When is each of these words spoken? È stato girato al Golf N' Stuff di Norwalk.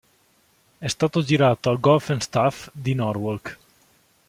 È 0.79 0.87
stato 0.87 1.21
girato 1.21 1.69
al 1.69 1.79
Golf 1.79 2.11
N' 2.11 2.19
Stuff 2.21 2.69
di 2.73 2.95
Norwalk. 2.95 3.57